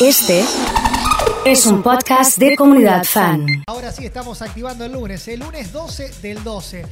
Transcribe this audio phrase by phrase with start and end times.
[0.00, 0.42] Este
[1.44, 3.44] es un podcast de comunidad fan.
[3.66, 6.86] Ahora sí, estamos activando el lunes, el lunes 12 del 12.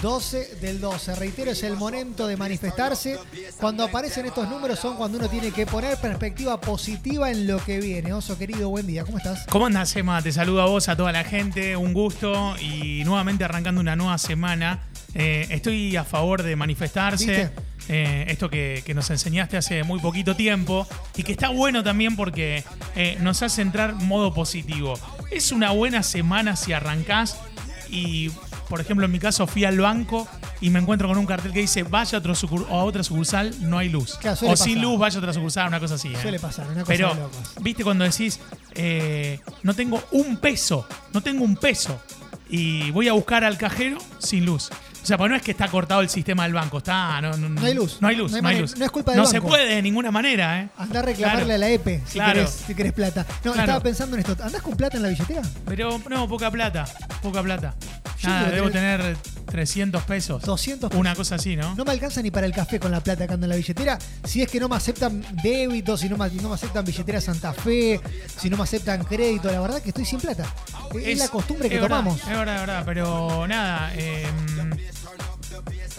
[0.00, 1.14] 12 del 12.
[1.16, 3.18] Reitero, es el momento de manifestarse.
[3.60, 7.80] Cuando aparecen estos números son cuando uno tiene que poner perspectiva positiva en lo que
[7.80, 8.14] viene.
[8.14, 9.04] Oso querido, buen día.
[9.04, 9.44] ¿Cómo estás?
[9.50, 10.22] ¿Cómo andas, Emma?
[10.22, 11.76] Te saludo a vos, a toda la gente.
[11.76, 14.84] Un gusto y nuevamente arrancando una nueva semana.
[15.14, 17.26] Eh, estoy a favor de manifestarse.
[17.26, 17.73] ¿Viste?
[17.88, 20.86] Eh, esto que, que nos enseñaste hace muy poquito tiempo
[21.16, 22.64] y que está bueno también porque
[22.96, 24.94] eh, nos hace entrar modo positivo.
[25.30, 27.38] Es una buena semana si arrancás
[27.90, 28.30] y,
[28.70, 30.26] por ejemplo, en mi caso fui al banco
[30.62, 32.34] y me encuentro con un cartel que dice vaya a, otro
[32.70, 34.16] a otra sucursal, no hay luz.
[34.18, 36.08] Claro, o sin luz, vaya a otra sucursal, una cosa así.
[36.08, 36.18] ¿eh?
[36.22, 37.52] Suele pasar, una cosa Pero, de locos.
[37.60, 38.40] viste cuando decís,
[39.62, 42.00] no tengo un peso, no tengo un peso
[42.48, 44.70] y voy a buscar al cajero sin luz.
[45.04, 47.20] O sea, pues no es que está cortado el sistema del banco, está.
[47.20, 47.98] No, no, No hay luz.
[48.00, 48.74] No hay luz, No hay no hay luz.
[48.80, 49.48] es culpa del No se banco.
[49.50, 50.68] puede de ninguna manera, ¿eh?
[50.78, 51.54] Andá a reclamarle Claro.
[51.54, 52.32] a la EPE si, Claro.
[52.32, 53.26] querés, si querés plata.
[53.44, 53.60] No, Claro.
[53.60, 54.42] estaba pensando en esto.
[54.42, 55.42] ¿Andás con plata en la billetera?
[55.66, 56.86] Pero no, poca plata,
[57.20, 57.74] poca plata.
[58.22, 59.14] Nada, debo tener
[59.54, 60.42] 300 pesos.
[60.42, 61.00] 200 pesos.
[61.00, 61.76] Una cosa así, ¿no?
[61.76, 63.96] No me alcanza ni para el café con la plata que ando en la billetera.
[64.24, 67.52] Si es que no me aceptan débitos, si no me, no me aceptan billetera Santa
[67.52, 68.00] Fe,
[68.36, 69.52] si no me aceptan crédito.
[69.52, 70.44] La verdad que estoy sin plata.
[70.96, 72.20] Es, es la costumbre que es verdad, tomamos.
[72.20, 73.92] Es verdad, es verdad, pero nada.
[73.94, 74.26] eh,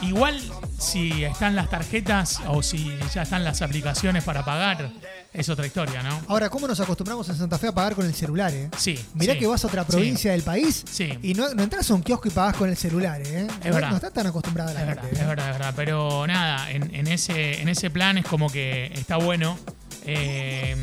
[0.02, 0.40] igual
[0.80, 4.92] si están las tarjetas o si ya están las aplicaciones para pagar,
[5.34, 6.22] es otra historia, ¿no?
[6.28, 8.70] Ahora, ¿cómo nos acostumbramos en Santa Fe a pagar con el celular, eh?
[8.78, 8.98] Sí.
[9.16, 11.18] Mirá sí, que vas a otra provincia del país Sí.
[11.24, 13.48] y no, no entras a un kiosco y pagás con el celular, ¿eh?
[13.62, 13.90] Es no, verdad.
[13.90, 15.02] no está tan acostumbrada la Es gente.
[15.02, 15.22] verdad, ¿eh?
[15.22, 15.74] es verdad, es verdad.
[15.76, 19.58] Pero nada, en, en ese, en ese plan es como que está bueno.
[20.06, 20.76] eh,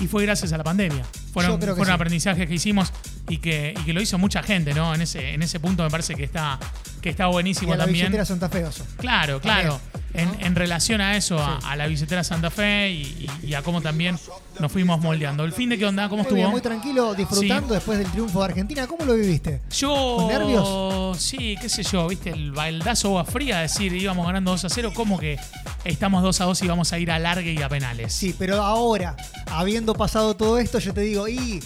[0.00, 1.04] y fue gracias a la pandemia.
[1.32, 2.92] Fueron, fueron aprendizajes que hicimos
[3.28, 4.92] y que, y que lo hizo mucha gente, ¿no?
[4.92, 6.58] En ese, en ese punto me parece que está,
[7.04, 8.06] que está Y buenísimo a la también.
[8.06, 8.82] billetera Santa Fe, oso.
[8.96, 9.78] Claro, claro.
[10.14, 10.36] En, ¿no?
[10.40, 11.66] en relación a eso, a, Sí.
[11.68, 14.16] a la billetera Santa Fe y, y- y a cómo también
[14.58, 15.44] nos fuimos moldeando.
[15.44, 16.08] ¿El fin de qué onda?
[16.08, 16.52] ¿Cómo Muy bien, estuvo?
[16.52, 18.86] muy tranquilo, disfrutando después del triunfo de Argentina.
[18.86, 19.60] ¿Cómo lo viviste?
[19.76, 20.16] Yo.
[20.18, 21.18] ¿Con nervios?
[21.20, 24.92] Sí, qué sé yo, viste, el baldazo agua fría, decir, íbamos ganando 2 a 0,
[24.94, 25.36] como que
[25.84, 28.12] estamos 2 a 2 y vamos a ir a largue y a penales.
[28.14, 29.16] Sí, pero ahora,
[29.50, 31.60] habiendo pasado todo esto, yo te digo, y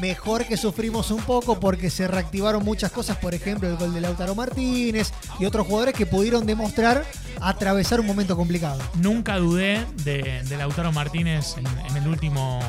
[0.00, 4.00] mejor que sufrimos un poco porque se reactivaron muchas cosas, por ejemplo, el gol de
[4.00, 7.04] Lautaro Martínez y otros jugadores que pudieron demostrar
[7.40, 8.80] atravesar un momento complicado.
[8.94, 12.60] Nunca dudé de, de Lautaro Martínez en, en el último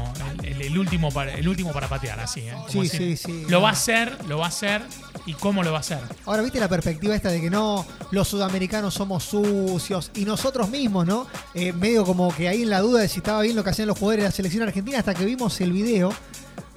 [0.43, 2.53] el, último para, el último para patear, así, ¿eh?
[2.53, 3.45] Como Sí, decir, sí, sí.
[3.49, 4.81] Lo va a hacer, lo va a hacer
[5.25, 5.99] y cómo lo va a hacer.
[6.25, 11.05] Ahora, ¿viste la perspectiva esta de que no, los sudamericanos somos sucios y nosotros mismos,
[11.05, 11.27] ¿no?
[11.53, 13.87] Eh, medio como que ahí en la duda de si estaba bien lo que hacían
[13.87, 16.13] los jugadores de la selección argentina hasta que vimos el video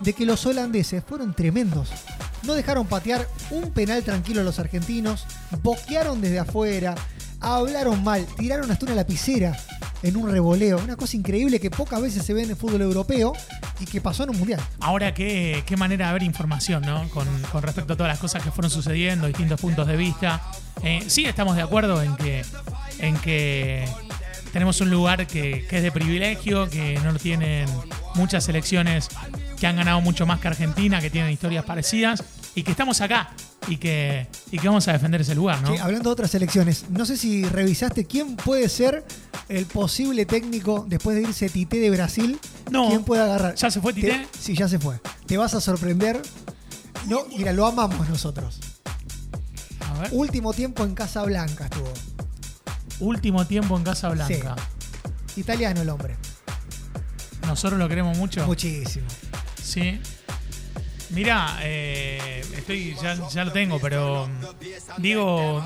[0.01, 1.91] de que los holandeses fueron tremendos.
[2.45, 5.27] No dejaron patear un penal tranquilo a los argentinos,
[5.63, 6.95] boquearon desde afuera,
[7.41, 9.57] hablaron mal, tiraron hasta una lapicera
[10.03, 10.79] en un revoleo.
[10.79, 13.33] Una cosa increíble que pocas veces se ve en el fútbol europeo
[13.81, 14.61] y que pasó en un mundial.
[14.81, 17.09] Ahora, qué, qué manera de ver información, ¿no?
[17.11, 20.41] Con, con respecto a todas las cosas que fueron sucediendo, distintos puntos de vista.
[20.83, 22.45] Eh, sí, estamos de acuerdo en que,
[22.99, 23.89] en que
[24.53, 27.69] tenemos un lugar que, que es de privilegio, que no lo tienen
[28.15, 29.09] muchas selecciones
[29.61, 32.23] que han ganado mucho más que Argentina, que tienen historias parecidas,
[32.55, 33.31] y que estamos acá
[33.69, 35.75] y que, y que vamos a defender ese lugar, ¿no?
[35.75, 39.05] Che, hablando de otras selecciones, no sé si revisaste quién puede ser
[39.49, 42.39] el posible técnico después de irse Tite de Brasil.
[42.71, 42.89] No.
[42.89, 43.55] ¿Quién puede agarrar?
[43.55, 44.09] ¿Ya se fue Tite?
[44.11, 45.01] Te- sí, ya se fue.
[45.27, 46.21] Te vas a sorprender.
[47.07, 48.59] No, mira, lo amamos nosotros.
[49.81, 50.11] A ver.
[50.13, 51.93] Último tiempo en Casa Blanca estuvo.
[53.01, 54.57] Último tiempo en Casa Blanca.
[55.37, 56.17] Italiano el hombre.
[57.47, 58.45] Nosotros lo queremos mucho.
[58.47, 59.07] Muchísimo.
[59.69, 60.01] Sí.
[61.11, 64.29] Mira, eh, estoy, ya, ya lo tengo, pero
[64.99, 65.63] digo,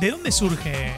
[0.00, 0.92] ¿de dónde surge?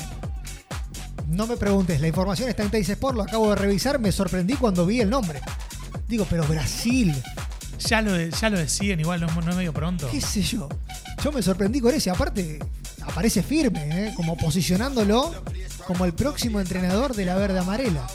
[1.28, 4.54] No me preguntes, la información está en Teis Sport, lo acabo de revisar, me sorprendí
[4.54, 5.40] cuando vi el nombre.
[6.06, 7.14] Digo, pero Brasil,
[7.86, 10.08] Ya lo, ya lo deciden, igual no, es- no es medio pronto.
[10.10, 10.68] qué sé yo.
[11.22, 12.58] Yo me sorprendí con ese, aparte
[13.02, 14.12] aparece firme, ¿eh?
[14.16, 15.34] como posicionándolo
[15.86, 18.06] como el próximo entrenador de la verde amarela.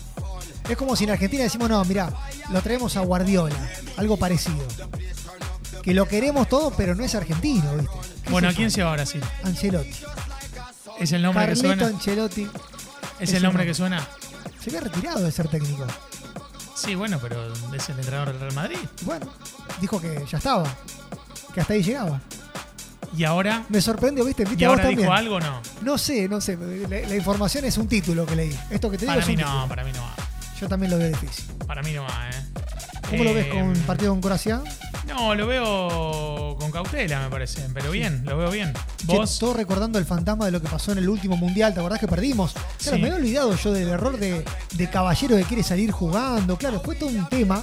[0.70, 2.10] Es como si en Argentina decimos, no, mira,
[2.50, 3.56] lo traemos a Guardiola,
[3.98, 4.66] algo parecido.
[5.82, 7.92] Que lo queremos todo, pero no es argentino, ¿viste?
[8.24, 9.20] ¿Qué Bueno, ¿a quién se va ahora sí?
[9.44, 9.92] Ancelotti.
[11.00, 11.88] ¿Es el nombre que suena?
[11.88, 12.44] Ancelotti
[13.20, 14.08] ¿Es es el nombre que suena?
[14.62, 15.86] se había retirado de ser técnico.
[16.76, 18.78] Sí, bueno, pero es el entrenador del Real Madrid.
[19.02, 19.26] Bueno,
[19.82, 20.64] dijo que ya estaba,
[21.54, 22.22] que hasta ahí llegaba.
[23.16, 23.64] ¿Y ahora?
[23.70, 24.44] Me sorprendió, ¿viste?
[24.46, 25.62] ¿Viste ¿Y a ahora dijo algo o no?
[25.82, 26.58] No sé, no sé.
[26.90, 28.58] La, la información es un título que leí.
[28.72, 29.68] Esto que te digo Para es mí un no, título.
[29.68, 30.16] para mí no va.
[30.64, 31.44] Yo también lo veo difícil.
[31.68, 32.62] Para mí no va, ¿eh?
[33.10, 34.62] ¿Cómo lo ves Eh, con el partido con Croacia?
[35.08, 37.68] No, lo veo con cautela, me parece.
[37.74, 38.72] Pero bien, lo veo bien.
[39.04, 39.38] Vos.
[39.40, 42.08] todo recordando el fantasma de lo que pasó en el último mundial, ¿te acordás que
[42.08, 42.54] perdimos?
[42.54, 43.02] Claro, Sí.
[43.02, 44.46] me había olvidado yo del error de,
[44.76, 46.58] de Caballero que quiere salir jugando.
[46.58, 47.62] Claro, fue todo un tema.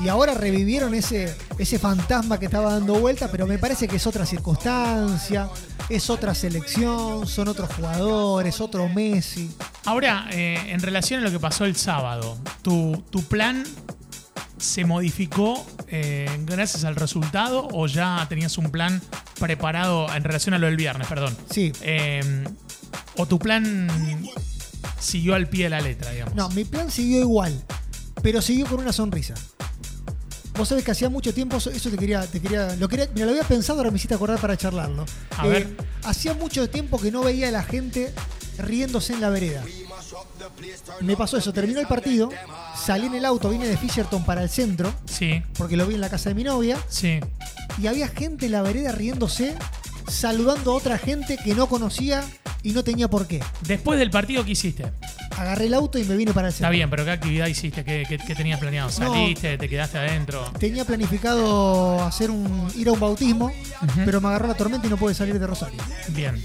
[0.00, 4.06] Y ahora revivieron ese, ese fantasma que estaba dando vuelta, pero me parece que es
[4.06, 5.48] otra circunstancia,
[5.88, 9.50] es otra selección, son otros jugadores, otro Messi.
[9.84, 13.64] Ahora, eh, en relación a lo que pasó el sábado, ¿tu, tu plan
[14.56, 19.00] se modificó eh, gracias al resultado o ya tenías un plan
[19.38, 21.36] preparado en relación a lo del viernes, perdón?
[21.50, 21.72] Sí.
[21.82, 22.44] Eh,
[23.16, 23.88] ¿O tu plan
[24.98, 26.34] siguió al pie de la letra, digamos?
[26.34, 27.62] No, mi plan siguió igual,
[28.22, 29.34] pero siguió con una sonrisa.
[30.56, 33.32] Vos sabés que hacía mucho tiempo, eso te quería, te quería, lo quería, mira, lo
[33.32, 35.02] había pensado, ahora me hiciste acordar para charlarlo.
[35.02, 35.06] Eh,
[35.38, 35.76] A ver.
[36.04, 38.12] Hacía mucho tiempo que no veía a la gente
[38.58, 39.64] riéndose en la vereda.
[41.00, 42.30] Me pasó eso, terminó el partido,
[42.80, 46.00] salí en el auto, vine de Fisherton para el centro, Sí, porque lo vi en
[46.00, 47.18] la casa de mi novia, sí.
[47.82, 49.56] y había gente en la vereda riéndose,
[50.08, 52.22] saludando a otra gente que no conocía
[52.64, 53.40] y no tenía por qué.
[53.60, 54.86] Después del partido, ¿qué hiciste?
[55.36, 56.66] Agarré el auto y me vine para el centro.
[56.66, 57.84] Está bien, pero ¿qué actividad hiciste?
[57.84, 58.88] ¿Qué, qué- qué tenías planeado?
[58.88, 58.92] No.
[58.94, 59.56] ¿Saliste?
[59.58, 60.50] ¿Te quedaste adentro?
[60.58, 63.52] Tenía planificado hacer un, ir a un bautismo,
[64.04, 65.78] pero me agarró la tormenta y no pude salir de Rosario.
[66.08, 66.42] Bien.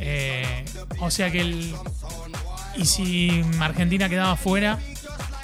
[0.00, 0.64] Eh,
[1.00, 1.74] o sea que el.
[2.76, 4.78] Y si Argentina quedaba fuera,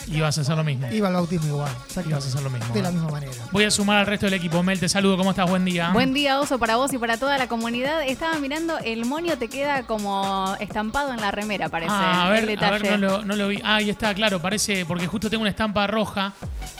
[0.08, 0.86] ibas a hacer lo mismo.
[0.92, 1.70] Iba al bautismo igual.
[1.86, 2.10] exactamente.
[2.10, 2.74] Ibas a hacer lo mismo.
[2.74, 2.92] De la ¿eh?
[2.92, 3.32] misma manera.
[3.52, 4.62] Voy a sumar al resto del equipo.
[4.62, 5.16] Mel, te saludo.
[5.16, 5.48] ¿Cómo estás?
[5.48, 5.90] Buen día.
[5.92, 8.02] Buen día, Oso, para vos y para toda la comunidad.
[8.06, 11.92] Estaba mirando, el monio te queda como estampado en la remera, parece.
[11.94, 12.98] Ah, a el ver, a ver, detalle.
[12.98, 13.60] no lo, no lo vi.
[13.64, 16.32] Ah, ahí está, claro, parece, porque justo tengo una estampa roja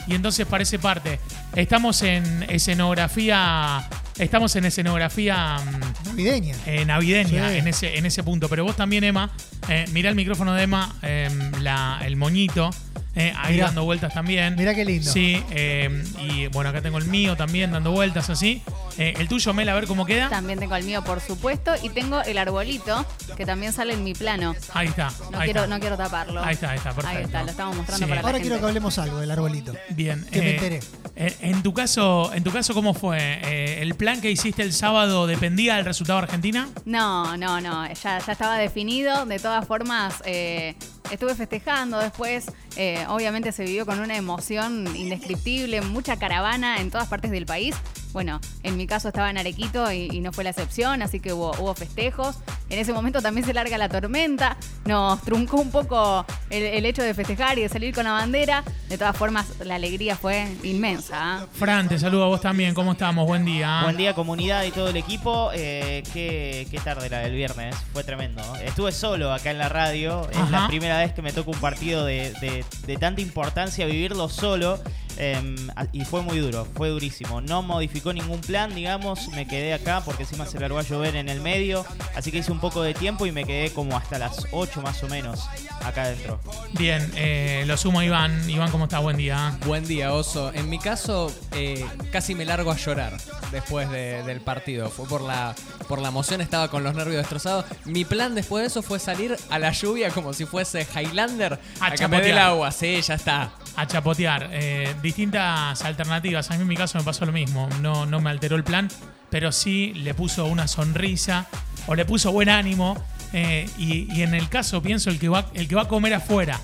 [0.06, 1.20] y entonces parece parte.
[1.54, 3.88] Estamos en escenografía,
[4.18, 6.54] estamos en escenografía mm, Navideña.
[6.66, 7.56] eh, navideña Sí.
[7.58, 8.48] en, ese, en ese punto.
[8.48, 9.30] Pero vos también, Emma,
[9.68, 11.28] eh, mirá el micrófono de Emma, eh,
[11.60, 12.70] la- el moñito,
[13.16, 13.66] eh, ahí Mirá.
[13.66, 14.56] dando vueltas también.
[14.56, 15.10] Mirá qué lindo.
[15.10, 18.60] Sí, eh, y bueno, acá tengo el mío también dando vueltas así.
[18.98, 20.28] Eh, el tuyo, Mel, a ver cómo queda.
[20.28, 23.04] También tengo el mío, por supuesto, y tengo el arbolito,
[23.36, 24.54] que también sale en mi plano.
[24.72, 25.10] Ahí está.
[25.32, 25.74] No, ahí quiero, está.
[25.74, 26.42] no quiero taparlo.
[26.44, 27.18] Ahí está, ahí está, perfecto.
[27.18, 28.08] Ahí está, lo estamos mostrando Sí.
[28.08, 28.48] para la Ahora gente.
[28.48, 29.72] quiero que hablemos algo del arbolito.
[29.90, 30.24] Bien.
[30.30, 30.80] Que me enteré.
[31.16, 33.18] En, en tu caso, en tu caso, ¿cómo fue?
[33.20, 36.68] Eh, ¿El plan que hiciste el sábado dependía del resultado de Argentina?
[36.84, 39.24] No, no, no, ya, ya estaba definido.
[39.26, 40.74] De todas formas, eh,
[41.10, 42.46] estuve festejando después.
[42.76, 47.74] eh, obviamente se vivió con una emoción indescriptible, mucha caravana en todas partes del país.
[48.14, 51.32] Bueno, en mi caso estaba en Arequito y, y no fue la excepción, así que
[51.32, 52.36] hubo, hubo festejos.
[52.70, 54.56] En ese momento también se larga la tormenta,
[54.86, 58.62] nos truncó un poco el, el hecho de festejar y de salir con la bandera.
[58.88, 61.16] De todas formas, la alegría fue inmensa.
[61.42, 61.46] ¿ah?
[61.52, 62.72] Fran, te saludo a vos también.
[62.72, 63.26] ¿Cómo estamos?
[63.26, 63.80] Buen día.
[63.82, 65.50] Buen día comunidad y todo el equipo.
[65.52, 68.42] Eh, qué, qué tarde la del viernes, fue tremendo.
[68.64, 70.50] Estuve solo acá en la radio, es Ajá.
[70.62, 74.78] la primera vez que me toca un partido de, de- de tanta importancia, vivirlo solo.
[75.18, 75.56] Eh,
[75.92, 77.40] y fue muy duro, fue durísimo.
[77.40, 81.28] No modificó ningún plan, digamos, me quedé acá porque encima se largó a llover en
[81.28, 81.84] el medio.
[82.14, 85.02] Así que hice un poco de tiempo y me quedé como hasta las 8 más
[85.02, 85.46] o menos
[85.84, 86.40] acá adentro.
[86.72, 88.48] Bien, eh, lo sumo a Iván.
[88.48, 89.02] Iván, ¿cómo estás?
[89.02, 89.56] Buen día.
[89.66, 90.52] Buen día, Oso.
[90.52, 93.16] En mi caso, eh, casi me largo a llorar
[93.54, 94.90] después de- del partido.
[94.90, 95.54] Fue por la,
[95.88, 97.64] por la emoción, estaba con los nervios destrozados.
[97.86, 101.86] Mi plan después de eso fue salir a la lluvia como si fuese Highlander A
[101.86, 102.70] a, que me dé el agua.
[102.70, 103.52] Sí, ya está.
[103.76, 104.50] A chapotear.
[104.52, 106.50] Eh, distintas alternativas.
[106.50, 107.68] A mí en mi caso me pasó lo mismo.
[107.80, 108.88] No, no me alteró el plan,
[109.30, 111.46] pero sí le puso una sonrisa
[111.86, 113.02] o le puso buen ánimo.
[113.32, 116.14] Eh, y, y en el caso pienso el que va, el que va a comer
[116.14, 116.60] afuera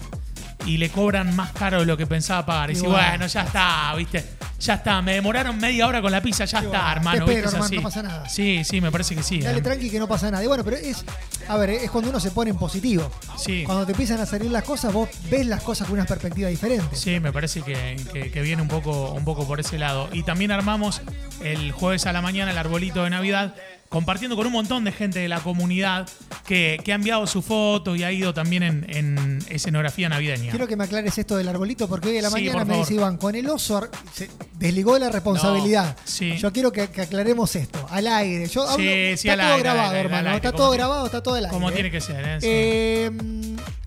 [0.66, 2.70] y le cobran más caro de lo que pensaba pagar.
[2.70, 4.24] Y bueno, ya está, ¿viste?
[4.60, 7.24] Ya está, me demoraron media hora con la pizza, ya está, Te hermano.
[7.24, 7.40] ¿viste?
[7.40, 7.76] Es hermano, así.
[7.76, 8.29] no pasa nada.
[8.29, 9.40] Sí, sí, me parece que sí.
[9.40, 9.62] Dale eh.
[9.62, 10.44] tranqui que no pasa nada.
[10.44, 11.02] Y bueno, pero es,
[11.48, 13.10] a ver, es cuando uno se pone en positivo.
[13.38, 13.62] Sí.
[13.64, 16.94] Cuando te empiezan a salir las cosas, vos ves las cosas con una perspectiva diferente.
[16.94, 20.10] Sí, me parece que, que- que viene un poco, un poco por ese lado.
[20.12, 21.00] Y también armamos
[21.43, 23.55] el jueves a la mañana el arbolito de Navidad,
[23.91, 26.09] compartiendo con un montón de gente de la comunidad
[26.47, 30.51] que, que ha enviado su foto y ha ido también en, en escenografía navideña.
[30.51, 32.94] Quiero que me aclares esto del arbolito porque hoy a la Sí, mañana me dice
[32.94, 35.97] Iván, con el oso se desligó de la responsabilidad.
[35.97, 36.37] No, sí.
[36.39, 38.47] Yo quiero que, que aclaremos esto, al aire.
[38.47, 40.29] Yo hablo- Sí, sí, está al todo aire, grabado, aire, hermano.
[40.29, 41.53] aire, está todo tiene- grabado, está todo al aire.
[41.55, 42.39] Como tiene que ser, ¿eh?
[42.43, 43.11] Eh,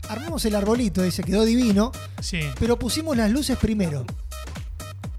[0.09, 2.41] armamos el arbolito, dice, quedó divino, sí.
[2.59, 4.05] pero pusimos las luces primero.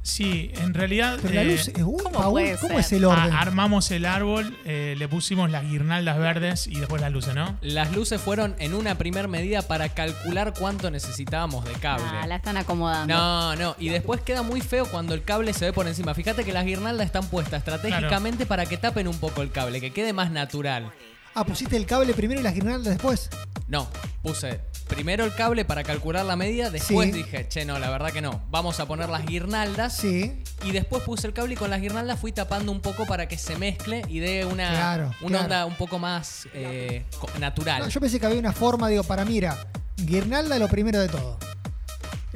[0.07, 2.81] Sí, en realidad Pero la eh, luz, ¿cómo Paul, puede ¿cómo ser?
[2.81, 3.33] es el orden?
[3.33, 7.57] a- armamos el árbol, eh, le pusimos las guirnaldas verdes y después las luces, ¿no?
[7.63, 12.05] Las luces fueron en una primer medida para calcular cuánto necesitábamos de cable.
[12.07, 13.15] Ah, la están acomodando.
[13.15, 16.13] No, no, y después queda muy feo cuando el cable se ve por encima.
[16.13, 19.91] Fíjate que las guirnaldas están puestas estratégicamente para que tapen un poco el cable, que
[19.91, 20.93] quede más natural.
[21.35, 23.31] Ah, pusiste el cable primero y las guirnaldas después.
[23.69, 23.89] No,
[24.23, 27.13] puse primero el cable para calcular la medida, después Sí.
[27.23, 28.43] dije, che, no, la verdad que no.
[28.51, 29.97] Vamos a poner las guirnaldas.
[29.97, 30.43] Sí.
[30.65, 33.39] Y después puse el cable y con las guirnaldas fui tapando un poco para que
[33.39, 35.45] se mezcle y dé una, Claro, una claro.
[35.45, 37.05] onda un poco más eh,
[37.39, 37.83] natural.
[37.83, 39.57] No, yo pensé que había una forma, digo, para mira,
[39.97, 41.39] guirnalda lo primero de todo.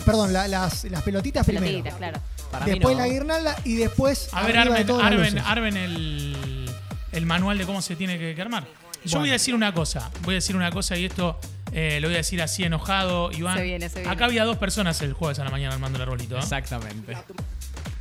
[0.04, 1.96] Perdón, la- las, las pelotitas, Pelotitas, primero.
[1.98, 2.20] claro.
[2.50, 3.02] Para mí Después no.
[3.02, 4.28] la guirnalda y después.
[4.32, 5.42] A ver, de armen, todo las armen- luces.
[5.44, 6.70] armen el,
[7.12, 8.64] el manual de cómo se tiene que, que armar.
[8.64, 9.20] Yo Bueno.
[9.20, 10.10] voy a decir una cosa.
[10.22, 11.38] Voy a decir una cosa y esto
[11.72, 13.56] eh, lo voy a decir así enojado, Iván.
[13.58, 14.12] Se viene, se viene.
[14.12, 16.36] Acá había dos personas el jueves a la mañana armando el arbolito.
[16.36, 16.40] ¿eh?
[16.40, 17.16] Exactamente.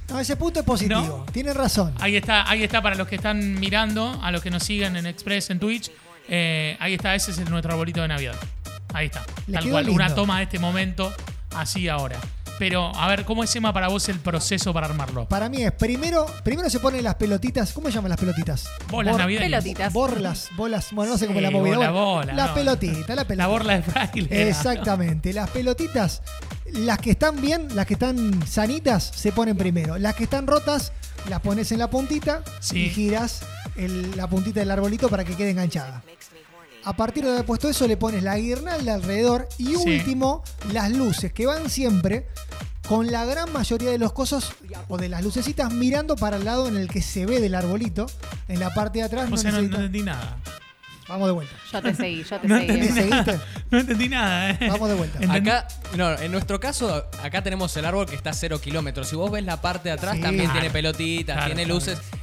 [0.09, 1.01] No, ese punto es positivo.
[1.25, 1.25] ¿No?
[1.33, 1.93] Tienen razón.
[2.00, 5.05] Ahí está, ahí está para los que están mirando, a los que nos siguen en
[5.05, 5.91] Express, en Twitch.
[6.29, 8.36] Eh, ahí está, ese es el- nuestro arbolito de Navidad.
[8.93, 9.25] Ahí está.
[9.47, 9.95] Le Tal cual, lindo.
[10.01, 11.13] una toma de este momento,
[11.55, 12.17] así ahora.
[12.59, 15.27] Pero, a ver, ¿cómo es Emma para vos el proceso para armarlo?
[15.29, 17.71] Para mí es, primero, primero se ponen las pelotitas.
[17.71, 18.67] ¿Cómo se llaman las pelotitas?
[18.89, 19.63] Bolas Bor- navideñas.
[19.63, 19.93] Pelotitas.
[19.93, 21.75] Borlas, bolas, bueno, no sé cómo Sí, la movida.
[21.77, 22.53] bola, Bueno, bola, la no.
[22.55, 23.35] pelotita, la pelotita.
[23.35, 24.49] La borla de fraile.
[24.49, 25.33] Exactamente.
[25.33, 26.23] Las pelotitas,
[26.73, 29.99] las que están bien, las que están sanitas, se ponen primero.
[29.99, 30.93] Las que están rotas,
[31.29, 32.85] las pones en la puntita Sí.
[32.85, 33.41] y giras
[33.75, 36.01] el- la puntita del arbolito para que quede enganchada.
[36.88, 39.75] A partir de haber puesto eso, le pones la guirnalda alrededor y Sí.
[39.75, 40.41] último,
[40.72, 42.27] las luces que van siempre
[42.88, 44.53] con la gran mayoría de los cosos
[44.88, 48.06] o de las lucecitas mirando para el lado en el que se ve del arbolito.
[48.48, 50.38] En la parte de atrás O no sea, no, no entendí nada.
[51.10, 51.53] Vamos de vuelta.
[51.74, 52.70] Yo te seguí, yo te No seguí.
[52.72, 53.24] entendí ¿Me Emma.
[53.25, 53.46] seguiste?
[53.72, 54.58] No entendí nada, ¿eh?
[54.70, 55.20] Vamos de vuelta.
[55.20, 55.67] Entendí- Acá,
[55.98, 59.10] no, en nuestro caso, acá tenemos el árbol que está a cero kilómetros.
[59.10, 60.22] Si vos ves la parte de atrás, Sí.
[60.22, 60.60] también Claro.
[60.62, 61.79] tiene pelotitas, Claro, tiene claro.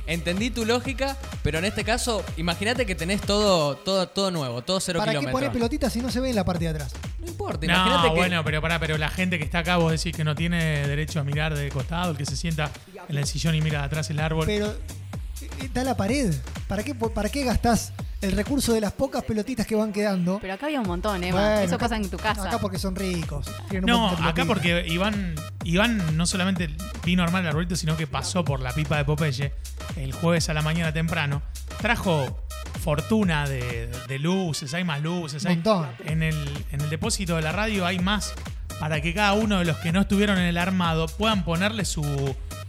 [0.07, 4.79] Entendí tu lógica, pero en este caso, imagínate que tenés todo, todo, todo nuevo, todo
[4.81, 5.41] cero ¿Para qué kilómetros.
[5.41, 6.93] poner pelotitas si no se ve en la parte de atrás?
[7.21, 8.21] No importa, imagínate No, que.
[8.21, 11.21] bueno, pero pará, pero la gente que está acá, vos decís que no tiene derecho
[11.21, 12.71] a mirar de costado, el que se sienta
[13.09, 14.45] en el sillón y mira de atrás el árbol.
[14.47, 16.35] Pero eh, está la pared.
[16.69, 17.93] ¿Para qué, ¿Para qué gastás
[18.25, 20.39] el recurso de las pocas pelotitas que van quedando?
[20.41, 21.21] Pero acá había un montón.
[21.21, 22.49] Bueno, Eso acá- pasa en tu casa.
[22.49, 23.47] Acá porque son ricos.
[23.83, 26.69] No, acá porque Iván, Iván no solamente
[27.05, 29.53] vino a armar el arbolito, sino que pasó por la pipa de Popeye
[29.97, 31.43] el jueves a la mañana temprano.
[31.81, 32.41] Trajo
[32.83, 35.45] fortuna de, de luces, hay más luces.
[35.47, 35.89] Hay, Montón.
[36.05, 38.35] en, el, en el depósito de la radio hay más
[38.81, 42.03] para que cada uno de los que no estuvieron en el armado puedan ponerle su,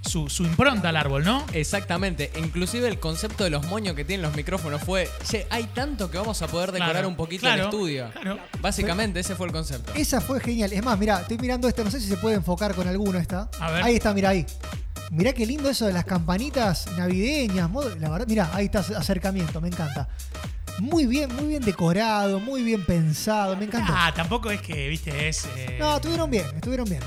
[0.05, 1.45] su, su impronta al árbol, ¿no?
[1.53, 6.09] Exactamente, inclusive el concepto de los moños que tienen los micrófonos fue, che, hay tanto
[6.11, 8.09] que vamos a poder decorar Claro, un poquito claro, el estudio.
[8.11, 8.39] claro.
[8.61, 9.93] Básicamente ese fue el concepto.
[9.95, 10.71] Esa fue genial.
[10.73, 13.49] Es más, mira, estoy mirando esta, no sé si se puede enfocar con alguno esta.
[13.59, 13.83] A ver.
[13.83, 14.45] Ahí está, mira ahí.
[15.11, 17.69] Mirá qué lindo eso de las campanitas navideñas.
[17.99, 20.07] La verdad, mira, ahí está acercamiento, me encanta.
[20.79, 23.93] Muy bien, muy bien decorado, muy bien pensado, me encanta.
[24.07, 25.45] Ah, tampoco es que, viste, es.
[25.55, 27.01] eh, No, estuvieron bien, estuvieron bien.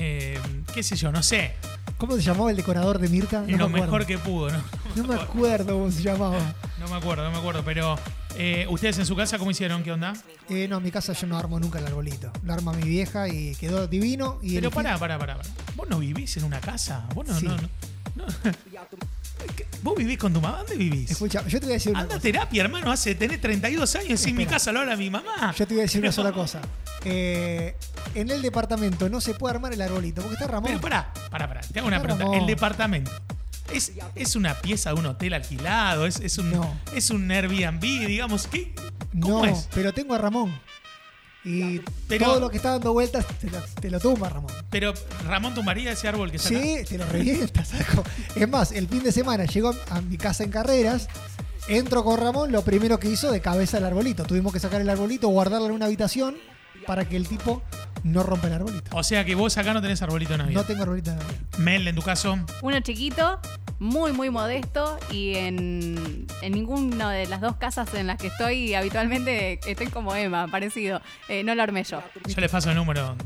[0.00, 0.38] eh,
[0.74, 1.52] qué sé yo, no sé.
[1.98, 3.40] ¿Cómo se llamaba el decorador de Mirta?
[3.42, 3.84] No lo me acuerdo.
[3.84, 4.58] mejor que pudo, ¿no?
[4.96, 6.54] No me acuerdo cómo se llamaba.
[6.78, 7.96] No me acuerdo, no me acuerdo, pero
[8.36, 9.82] eh, ustedes en su casa, ¿cómo hicieron?
[9.82, 10.12] ¿Qué onda?
[10.50, 12.30] Eh, no, en mi casa yo no armo nunca el arbolito.
[12.42, 14.38] Lo arma mi vieja y quedó divino.
[14.42, 15.48] Y Pero elegí- pará, pará, pará, pará.
[15.76, 17.06] ¿Vos no vivís en una casa?
[17.14, 17.46] ¿Vos no, Sí.
[17.46, 18.26] no, no-.
[19.82, 20.58] ¿Vos vivís con tu mamá?
[20.58, 21.10] ¿Dónde vivís?
[21.10, 22.22] Escucha, yo te voy a decir una Anda a cosa.
[22.22, 22.90] terapia, hermano.
[22.90, 24.56] Hace, tenés 32 años y en mi Espera.
[24.58, 25.54] casa lo habla mi mamá.
[25.58, 26.62] Yo te voy a decir una sola cosa.
[27.04, 27.76] Eh,
[28.14, 30.68] en el departamento no se puede armar el arbolito porque está Ramón.
[30.68, 31.60] Pero pará, pará, pará.
[31.60, 32.34] Te hago una pregunta.
[32.36, 33.10] El departamento.
[33.72, 36.06] ¿Es, ¿Es una pieza de un hotel alquilado?
[36.06, 36.80] ¿Es, es, un, No.
[36.94, 37.80] ¿Es un Airbnb?
[37.80, 38.74] Digamos, ¿qué?
[39.20, 39.68] ¿Cómo no, es?
[39.74, 40.52] pero tengo a Ramón.
[41.44, 44.50] Y Pero- todo lo que está dando vueltas te lo, te lo tumba, Ramón.
[44.70, 44.94] Pero
[45.26, 46.58] Ramón tumbaría ese árbol que saca.
[46.60, 48.02] Sí, te lo revienta, saco.
[48.34, 51.08] Es más, el fin de semana llegó a mi casa en carreras.
[51.68, 54.24] Entro con Ramón, lo primero que hizo de cabeza el arbolito.
[54.24, 56.36] Tuvimos que sacar el arbolito, guardarlo en una habitación
[56.86, 57.62] para que el tipo
[58.02, 58.94] no rompa el arbolito.
[58.96, 60.60] O sea que vos acá no tenés arbolito de Navidad.
[60.60, 61.38] No tengo arbolito de Navidad.
[61.58, 62.38] Mel, en tu caso.
[62.60, 63.40] Uno chiquito,
[63.78, 68.74] muy, muy modesto y en, en ninguna de las dos casas en las que estoy
[68.74, 71.00] habitualmente estoy como Emma, parecido.
[71.28, 72.02] Eh, no lo armé yo.
[72.26, 73.16] Yo les paso el número.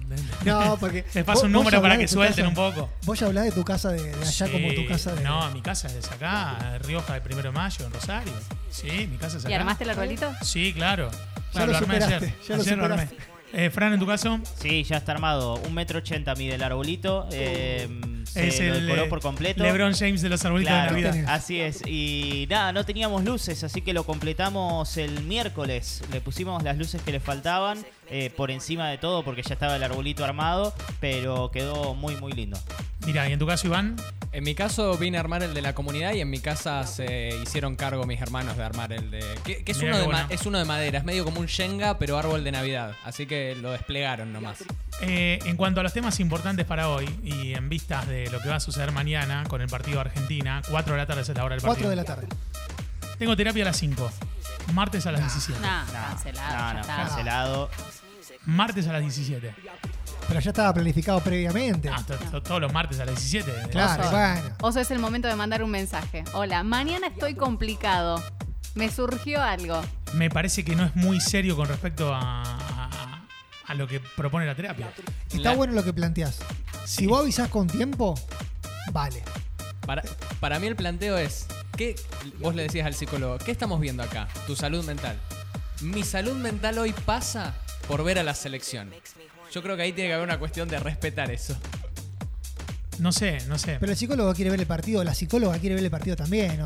[0.44, 1.04] No, porque.
[1.12, 2.88] Les paso vos- un número para que suelten casa- un poco.
[3.04, 4.52] Vos ya hablás de tu casa de, de allá Sí.
[4.52, 5.22] como tu casa de.
[5.24, 8.32] No, mi casa es acá, Rioja del Primero de Mayo, en Rosario.
[8.70, 9.50] Sí, mi casa es acá.
[9.50, 10.30] ¿Y armaste el arbolito?
[10.42, 11.10] Sí, claro.
[11.52, 12.34] Ya lo armé superaste, ayer.
[12.46, 13.08] ya lo Ayer armé.
[13.52, 15.54] Eh, Fran, en tu caso, Sí, ya está armado.
[15.66, 17.26] Un metro ochenta mide el arbolito.
[17.32, 17.88] eh,
[18.26, 19.62] se es lo el decoró eh, por completo.
[19.62, 21.24] LeBron James de los arbolitos Claro, de Navidad.
[21.34, 21.82] así es.
[21.86, 26.02] Y nada, no teníamos luces, así que lo completamos el miércoles.
[26.12, 29.76] Le pusimos las luces que le faltaban eh, por encima de todo porque ya estaba
[29.76, 32.58] el arbolito armado, pero quedó muy, muy lindo.
[33.08, 33.96] Mira, y en tu caso, Iván,
[34.32, 37.30] En mi caso vine a armar el de la comunidad y en mi casa se
[37.42, 39.20] hicieron cargo mis hermanos de armar el de...
[39.42, 40.28] Que, que es, Mirá uno qué de ma- bueno.
[40.40, 42.92] es uno de madera, es medio como un Shenga pero árbol de Navidad.
[43.06, 44.58] Así que lo desplegaron nomás.
[45.00, 48.50] eh, en cuanto a los temas importantes para hoy y en vistas de lo que
[48.50, 51.44] va a suceder mañana con el partido de Argentina, 4 de la tarde es la
[51.44, 51.90] hora del 4 partido.
[51.90, 52.26] de la tarde.
[53.18, 54.10] Tengo terapia a las 5.
[54.74, 55.58] Martes a las 17.
[55.60, 56.52] Nah, No, cancelado.
[56.52, 56.96] no, ya no, está.
[56.96, 57.70] cancelado.
[58.48, 59.54] Martes a las 17.
[60.26, 61.88] Pero ya estaba planificado previamente.
[61.88, 63.68] Ah, to- to- todos los martes a las 17.
[63.70, 64.10] Claro, Oso.
[64.10, 64.56] bueno.
[64.62, 66.24] Oso, es el momento de mandar un mensaje.
[66.32, 68.22] Hola, mañana estoy complicado.
[68.74, 69.80] Me surgió algo.
[70.14, 73.26] Me parece que no es muy serio con respecto a, a-
[73.66, 74.90] a lo que propone la terapia.
[75.30, 76.38] Está La- bueno lo que planteás.
[76.86, 78.14] Si vos avisás con tiempo,
[78.92, 79.22] vale.
[79.86, 80.02] Para,
[80.40, 81.96] para mí el planteo es, ¿qué,
[82.40, 84.28] vos le decías al psicólogo, ¿qué estamos viendo acá?
[84.46, 85.18] Tu salud mental.
[85.80, 87.54] Mi salud mental hoy pasa
[87.88, 88.90] por ver a la selección.
[89.52, 91.56] Yo creo que ahí tiene que haber una cuestión de respetar eso.
[92.98, 93.76] No sé, no sé.
[93.80, 96.60] Pero el psicólogo quiere ver el partido, la psicóloga quiere ver el partido también.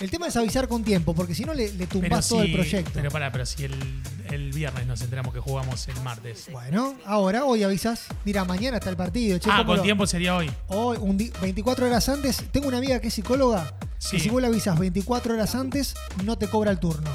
[0.00, 2.90] El tema es avisar con tiempo, porque si no le, le tumbás todo el proyecto.
[2.94, 6.48] Pero pará, pero si el, el viernes nos enteramos que jugamos el martes.
[6.50, 8.06] Bueno, ahora, hoy avisas.
[8.24, 9.38] Mira, mañana está el partido.
[9.38, 10.50] che, ah, ¿cómo con lo- tiempo sería hoy.
[10.66, 12.44] Hoy, un di- 24 horas antes.
[12.50, 13.72] Tengo una amiga que es psicóloga.
[13.98, 14.16] Sí.
[14.16, 17.10] Y si vos la avisas 24 horas antes, no te cobra el turno.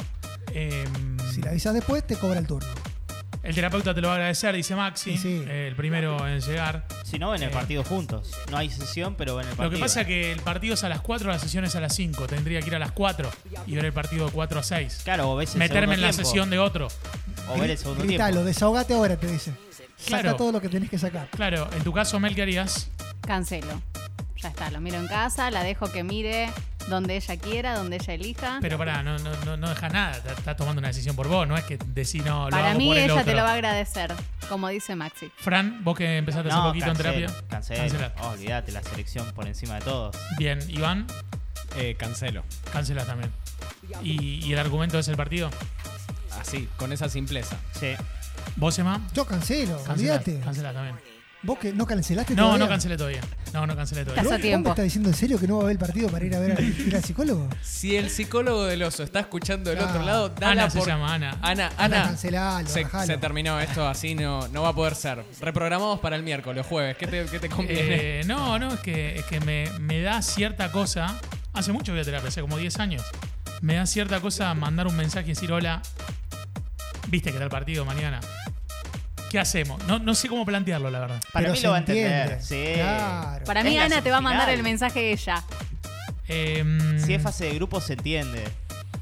[0.53, 2.67] Em, Si la avisas después, te cobra el turno.
[3.43, 5.17] El terapeuta te lo va a agradecer, dice Maxi.
[5.17, 6.86] Sí, eh, el primero en llegar.
[7.03, 7.53] Si no, ven el Eh.
[7.53, 8.31] partido juntos.
[8.51, 9.69] No hay sesión, pero ven el partido.
[9.72, 11.79] Lo que pasa es que el partido es a las 4, la sesión es a
[11.79, 12.27] las 5.
[12.27, 13.29] Tendría que ir a las 4
[13.67, 15.01] y ver el partido de 4 a 6.
[15.03, 16.88] Claro, o ves el Meterme en la tiempo, sesión de otro.
[17.50, 18.48] O ver el segundo Gritalo, tiempo.
[18.48, 19.51] desahogate ahora, te dice.
[19.98, 20.36] Saca Claro.
[20.38, 21.27] todo lo que tenés que sacar.
[21.31, 22.89] Claro, en tu caso, Mel, ¿qué harías?
[23.22, 23.81] Cancelo.
[24.41, 26.50] Ya está, lo miro en casa, la dejo que mire
[26.88, 28.58] donde ella quiera, donde ella elija.
[28.62, 30.15] Pero pará, no, no, no, no deja nada.
[30.17, 31.46] Está, está tomando una decisión por vos.
[31.48, 33.25] No es que decís no, lo Para hago mí por el ella otro.
[33.25, 34.13] te lo va a agradecer,
[34.48, 35.29] como dice Maxi.
[35.38, 37.27] Fran, vos que empezaste hace poquito en terapia.
[37.50, 37.79] cancelo.
[37.81, 38.13] Cancelá.
[38.22, 40.15] Oh, olvídate, la selección por encima de todos.
[40.38, 41.05] Bien, Iván,
[41.75, 42.43] Eh, cancelo.
[42.72, 43.31] cancelás también.
[44.03, 45.50] ¿Y, y el argumento es el partido?
[46.39, 47.58] Así, con esa simpleza.
[47.79, 47.93] Sí.
[48.55, 49.01] ¿Vos, Emma?
[49.13, 50.39] Yo cancelo, olvídate.
[50.39, 50.96] cancelás también.
[51.41, 52.65] ¿Vos que no cancelaste No, todavía?
[52.65, 53.22] no cancelé todavía.
[53.53, 54.22] No, no cancelé todavía.
[54.24, 54.63] Estás a ¿Vos tiempo.
[54.67, 56.39] me estás diciendo en serio que no va a ver el partido para ir a
[56.39, 57.48] ver al, ir al psicólogo?
[57.63, 59.86] Si el psicólogo del oso está escuchando del Ah.
[59.89, 60.88] otro lado, dala Ana se por...
[60.89, 61.38] llama Ana.
[61.41, 65.24] Ana, Ana, Ana, cancelalo, se, se terminó esto, así no, no va a poder ser.
[65.39, 66.98] Reprogramamos para el miércoles, jueves.
[66.98, 68.19] ¿Qué te, qué te conviene?
[68.19, 71.17] Eh, no, no, es que, es que me, me da cierta cosa.
[71.53, 73.03] Hace mucho voy a terapia, hace como 10 años.
[73.62, 75.81] Me da cierta cosa mandar un mensaje y decir: Hola,
[77.08, 78.19] viste que está el partido mañana.
[79.29, 79.86] ¿Qué hacemos?
[79.86, 81.21] No, no sé cómo plantearlo, la verdad.
[81.31, 82.31] Para Pero mí se lo va a entender.
[82.31, 82.43] entiende.
[82.43, 82.74] Sí.
[82.79, 83.45] Claro.
[83.45, 84.59] Para Es mí la Ana te va a mandar semifinal.
[84.67, 85.43] el mensaje ella.
[86.27, 88.43] Em, Si es fase de grupo se entiende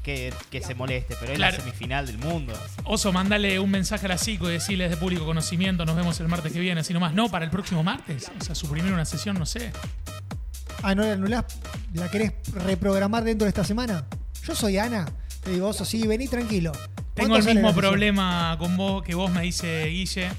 [0.02, 1.56] que, que se moleste, pero es Claro.
[1.58, 2.52] la semifinal del mundo.
[2.84, 6.28] Oso, mandale un mensaje a la psico y decirles de público conocimiento: Nos vemos el
[6.28, 7.12] martes que viene, así nomás.
[7.14, 8.30] No, para el próximo martes.
[8.40, 9.72] O sea, suprimir una sesión, no sé.
[10.82, 11.44] Ah, ¿no la anulás?
[11.94, 14.04] ¿La querés reprogramar dentro de esta semana?
[14.44, 15.06] Yo soy Ana.
[15.42, 16.72] Te digo, oso, sí, vení tranquilo.
[17.18, 20.30] Tengo ¿Cuánto el mismo problema con vos que vos me dice Guille.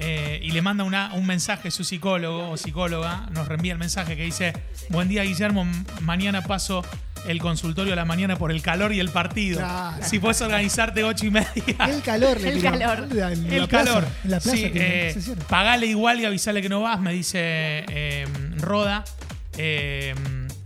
[0.00, 4.16] eh, y le manda una- un mensaje su psicólogo o psicóloga, nos reenvía el mensaje
[4.16, 4.52] que dice,
[4.90, 5.66] buen día Guillermo,
[6.02, 6.84] mañana paso
[7.26, 9.58] el consultorio a la mañana por el calor y el partido.
[9.58, 10.04] Claro.
[10.04, 11.46] Si puedes organizarte ocho y media.
[11.88, 13.08] El calor, le El calor.
[13.10, 14.08] En la- en el la plaza, calor.
[14.24, 15.16] En la plaza Sí, tiene eh,
[15.48, 17.38] pagale igual y avisale que no vas, me dice
[17.88, 18.24] eh,
[18.58, 19.04] Roda.
[19.56, 20.14] Eh,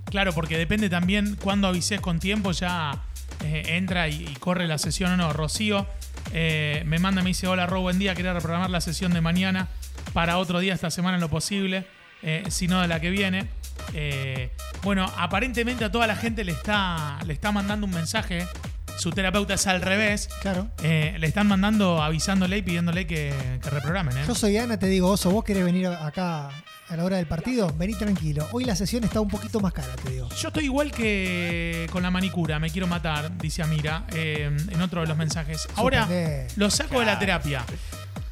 [0.04, 2.92] claro, porque depende también cuando avises con tiempo, ya
[3.42, 5.32] eh, entra y, y corre la sesión o no.
[5.32, 5.86] Rocío
[6.32, 9.68] eh, me manda, me dice, hola Ro, buen día, quería reprogramar la sesión de mañana
[10.12, 11.86] para otro día esta semana en lo posible,
[12.22, 13.48] eh, si no de la que viene.
[14.82, 18.46] Bueno, aparentemente a toda la gente le está, le está mandando un mensaje.
[18.98, 20.28] Su terapeuta es al revés.
[20.42, 20.68] Claro.
[20.82, 24.14] Le están mandando, avisándole y pidiéndole que, que reprogramen.
[24.26, 26.50] Yo soy Ana, te digo, Oso, vos querés venir acá
[26.92, 28.46] a la hora del partido, vení tranquilo.
[28.52, 30.28] Hoy la sesión está un poquito más cara, te digo.
[30.28, 35.00] Yo estoy igual que con la manicura, me quiero matar, dice Amira eh, en otro
[35.00, 35.66] de los mensajes.
[35.76, 36.06] Ahora
[36.56, 37.64] lo saco de la terapia.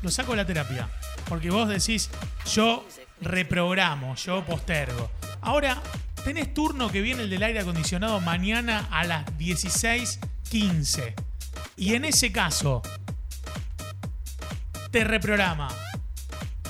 [0.03, 0.91] Lo saco de la terapia.
[1.27, 2.11] Porque vos decís,
[2.53, 2.87] yo
[3.23, 5.11] reprogramo, yo postergo.
[5.41, 5.81] Ahora,
[6.23, 11.15] tenés turno que viene el del aire acondicionado mañana a las 16.15.
[11.79, 12.83] Y en ese caso,
[14.91, 15.69] te reprograma.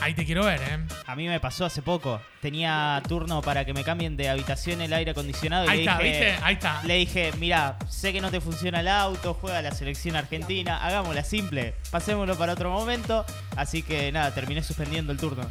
[0.01, 0.79] Ahí te quiero ver, ¿eh?
[1.07, 2.23] A mí me pasó hace poco.
[2.41, 5.67] Tenía turno para que me cambien de habitación el aire acondicionado.
[5.67, 6.45] Y Ahí le está, dije, ¿viste?
[6.45, 6.83] Ahí está.
[6.85, 11.23] Le dije, mira, sé que no te funciona el auto, juega la selección argentina, hagámosla
[11.23, 13.27] simple, pasémoslo para otro momento.
[13.57, 15.45] Así que nada, terminé suspendiendo el turno.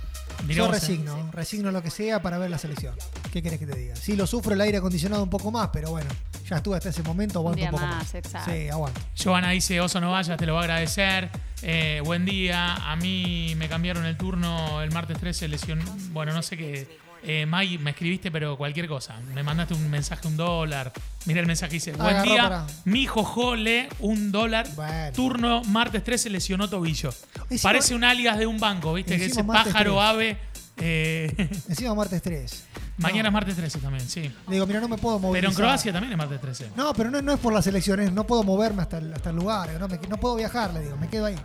[0.47, 2.95] Mirá Yo resigno, resigno lo que sea para ver la selección.
[3.32, 3.95] ¿Qué querés que te diga?
[3.95, 6.10] Sí, lo sufro el aire acondicionado un poco más, pero bueno,
[6.47, 8.15] ya estuve hasta ese momento, aguanto un, día poco más, más.
[8.15, 8.52] exacto.
[8.52, 9.02] Sí, aguanto.
[9.15, 11.30] Giovanna dice, Oso no vayas, te lo va a agradecer.
[11.62, 15.82] Eh, buen día, a mí me cambiaron el turno el martes 13, lesión.
[16.13, 16.78] Bueno, no sé qué.
[17.23, 19.19] Eh, May, me escribiste, pero cualquier cosa.
[19.34, 20.91] Me mandaste un mensaje, un dólar.
[21.25, 24.67] Mira el mensaje, dice, buen Agarró día, para- mi hijo Jole, un dólar.
[24.75, 25.12] Bueno.
[25.13, 27.13] Turno martes 13, lesionó tobillo.
[27.62, 29.17] Parece un alias de un banco, ¿viste?
[29.17, 30.03] Que ese martes pájaro 3.
[30.05, 30.38] ave.
[30.77, 31.36] eh,
[31.69, 32.63] Encima martes 3.
[32.97, 34.21] mañana es martes 13 también, sí.
[34.47, 35.41] Le digo, mira, no me puedo mover.
[35.41, 36.71] Pero en Croacia también es martes 13.
[36.77, 39.36] No, pero no, no es por las elecciones, no puedo moverme hasta el, hasta el
[39.36, 41.36] lugar, no, me- no puedo viajar, le digo, me quedo ahí.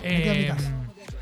[0.00, 0.70] Me quedo en mi Eh, casa.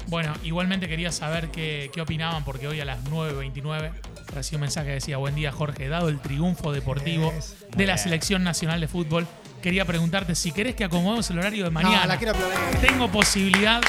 [0.09, 3.91] Bueno, igualmente quería saber qué, qué opinaban, porque hoy a las 9.29
[4.35, 5.89] recibí un mensaje que decía: Buen día, Jorge.
[5.89, 7.33] Dado el triunfo deportivo
[7.77, 7.99] de la bien.
[8.05, 9.27] Selección Nacional de Fútbol,
[9.63, 12.07] quería preguntarte si querés que acomodemos el horario de No, mañana.
[12.07, 12.35] la quiero.
[12.81, 13.81] Tengo posibilidad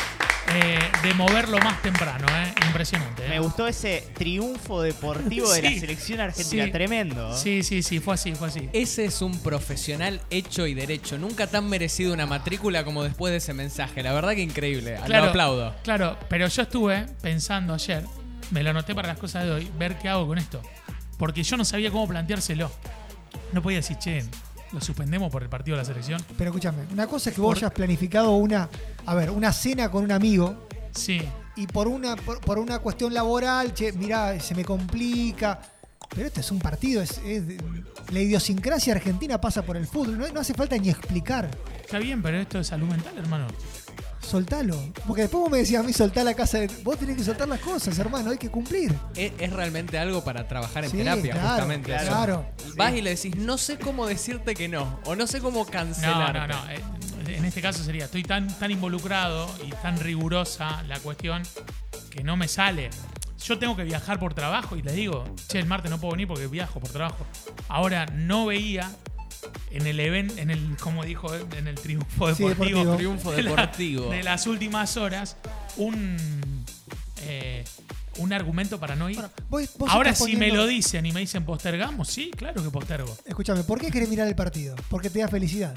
[0.54, 2.54] eh, de moverlo más temprano, ¿eh?
[2.66, 3.26] Impresionante.
[3.26, 3.30] ¿eh?
[3.30, 6.66] Me gustó ese triunfo deportivo de la selección argentina.
[6.66, 6.72] sí.
[6.72, 7.38] Tremendo.
[7.38, 8.70] Sí, sí, sí, fue así, fue así.
[8.74, 11.18] Ese es un profesional hecho y derecho.
[11.18, 14.04] Nunca tan merecido una matrícula como después de ese mensaje.
[14.04, 14.98] La verdad que increíble.
[15.08, 15.76] Lo aplaudo.
[15.84, 18.04] Claro, pero yo estuve pensando ayer,
[18.52, 20.62] me lo anoté para las cosas de hoy, ver qué hago con esto.
[21.18, 22.72] Porque yo no sabía cómo planteárselo.
[23.54, 24.24] No podía decir, che,
[24.72, 26.22] lo suspendemos por el partido de la selección.
[26.38, 28.70] Pero escúchame, una cosa es que vos Por- hayas planificado una,
[29.06, 31.22] a ver, una cena con un amigo Sí,
[31.56, 35.60] y por una, por, por una cuestión laboral, che, mirá, se me complica.
[36.10, 37.20] Pero esto es un partido, es,
[38.12, 41.50] la idiosincrasia argentina pasa por el fútbol, no, no hace falta ni explicar.
[41.84, 43.48] está bien, pero esto es salud mental, hermano.
[44.28, 44.78] Soltalo.
[45.08, 46.68] Porque después vos me decías a mí soltar la casa de.
[46.84, 48.94] Vos tenés que soltar las cosas, hermano, hay que cumplir.
[49.16, 51.96] Es, es realmente algo para trabajar en Sí, terapia, claro, justamente.
[51.96, 52.06] eso.
[52.08, 52.46] claro.
[52.76, 55.00] Vas y le decís, no sé cómo decirte que no.
[55.06, 56.36] O no sé cómo No, cancelar.
[56.36, 56.70] no, no.
[56.70, 56.82] eh,
[57.38, 61.44] En este caso sería, estoy tan, tan involucrado y tan rigurosa la cuestión
[62.10, 62.90] que no me sale.
[63.44, 66.28] Yo tengo que viajar por trabajo y le digo, che, el martes no puedo venir
[66.28, 67.26] porque viajo por trabajo.
[67.70, 68.90] Ahora no veía
[69.72, 72.96] en el evento, en el, como dijo, él, en el triunfo Sí, deportivo, deportivo.
[72.96, 74.10] Triunfo de la- deportivo.
[74.10, 75.38] de las últimas horas,
[75.78, 76.18] un,
[77.22, 77.64] eh,
[78.18, 79.18] un argumento para no ir.
[79.18, 82.70] Bueno, vos- vos Ahora si me lo dicen y me dicen postergamos, sí, claro que
[82.70, 83.16] postergo.
[83.26, 84.76] Escúchame, ¿por qué querés mirar el partido?
[84.90, 85.76] Porque te da felicidad.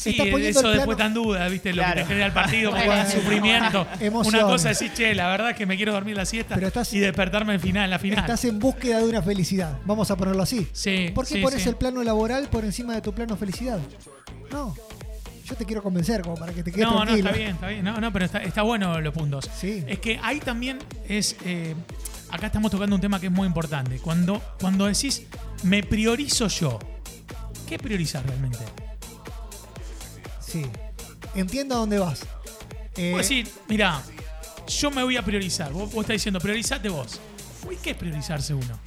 [0.00, 1.72] Sí, Estás poniendo eso el después tan duda, ¿viste?
[1.74, 3.02] Lo que te genera el partido, porque Bueno.
[3.02, 3.86] el sufrimiento.
[4.00, 4.34] Emoción.
[4.36, 6.68] Una cosa es decir, che, la verdad es que me quiero dormir la siesta Pero
[6.68, 8.20] estás- y despertarme en final, la final.
[8.20, 9.76] Estás en búsqueda de una felicidad.
[9.86, 10.68] Vamos a ponerlo así.
[10.72, 11.68] Sí, ¿Por qué sí, pones sí.
[11.68, 13.80] el plano laboral por encima de tu plano felicidad?
[14.52, 14.72] No.
[15.46, 17.28] Yo te quiero convencer como para que te quedes No, no, tranquilo.
[17.30, 17.84] está bien, está bien.
[17.84, 19.50] No, no, pero está, está bueno los puntos.
[19.58, 19.82] Sí.
[19.88, 21.34] Es que ahí también es.
[21.44, 21.74] eh,
[22.30, 23.98] acá estamos tocando un tema que es muy importante.
[23.98, 25.24] Cuando, cuando decís,
[25.64, 26.78] me priorizo yo,
[27.66, 28.58] ¿qué priorizar realmente?
[30.50, 30.64] Sí.
[31.34, 32.20] Entiendo a dónde vas.
[32.96, 34.02] Eh, Vos decís, mira,
[34.66, 35.72] yo me voy a priorizar.
[35.72, 37.20] Vos, vos estás diciendo, priorizate vos.
[37.66, 38.78] Uy, ¿qué es priorizarse uno?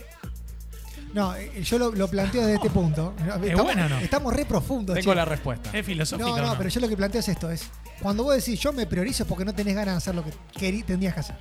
[1.14, 3.14] no, eh, yo lo, lo planteo desde este punto.
[3.20, 3.98] Estamos, bueno o no?
[4.00, 4.96] estamos re profundos.
[4.96, 5.16] Tengo che.
[5.16, 5.70] la respuesta.
[5.78, 6.30] Es filosófico.
[6.38, 7.66] No, no, pero yo lo que planteo es esto: es
[8.02, 10.84] cuando vos decís yo me priorizo porque no tenés ganas de hacer lo que querí-
[10.86, 11.36] tendrías que hacer.